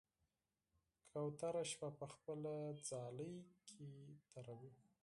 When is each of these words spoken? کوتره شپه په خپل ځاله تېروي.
کوتره 1.11 1.63
شپه 1.71 1.89
په 1.99 2.05
خپل 2.13 2.39
ځاله 2.89 3.29
تېروي. 3.67 4.71